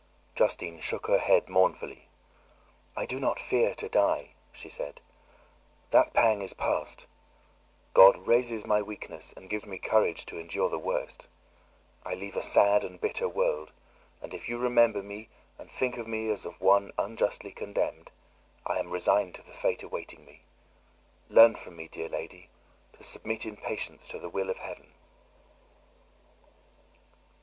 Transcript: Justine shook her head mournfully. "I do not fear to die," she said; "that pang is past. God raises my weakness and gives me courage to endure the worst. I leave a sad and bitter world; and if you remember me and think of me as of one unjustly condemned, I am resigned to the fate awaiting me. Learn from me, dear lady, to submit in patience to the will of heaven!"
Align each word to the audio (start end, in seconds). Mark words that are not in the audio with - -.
Justine 0.33 0.79
shook 0.79 1.05
her 1.05 1.19
head 1.19 1.47
mournfully. 1.47 2.07
"I 2.97 3.05
do 3.05 3.19
not 3.19 3.39
fear 3.39 3.75
to 3.75 3.87
die," 3.87 4.31
she 4.51 4.67
said; 4.67 4.99
"that 5.91 6.11
pang 6.15 6.41
is 6.41 6.55
past. 6.55 7.05
God 7.93 8.25
raises 8.25 8.65
my 8.65 8.81
weakness 8.81 9.31
and 9.37 9.47
gives 9.47 9.67
me 9.67 9.77
courage 9.77 10.25
to 10.25 10.39
endure 10.39 10.69
the 10.71 10.79
worst. 10.79 11.27
I 12.03 12.15
leave 12.15 12.35
a 12.35 12.41
sad 12.41 12.83
and 12.83 12.99
bitter 12.99 13.29
world; 13.29 13.73
and 14.23 14.33
if 14.33 14.49
you 14.49 14.57
remember 14.57 15.03
me 15.03 15.29
and 15.59 15.71
think 15.71 15.97
of 15.97 16.07
me 16.07 16.31
as 16.31 16.47
of 16.47 16.59
one 16.59 16.91
unjustly 16.97 17.51
condemned, 17.51 18.09
I 18.65 18.79
am 18.79 18.89
resigned 18.89 19.35
to 19.35 19.43
the 19.43 19.53
fate 19.53 19.83
awaiting 19.83 20.25
me. 20.25 20.41
Learn 21.29 21.53
from 21.55 21.75
me, 21.75 21.87
dear 21.87 22.09
lady, 22.09 22.49
to 22.93 23.03
submit 23.03 23.45
in 23.45 23.55
patience 23.55 24.07
to 24.07 24.17
the 24.17 24.29
will 24.29 24.49
of 24.49 24.57
heaven!" 24.57 24.93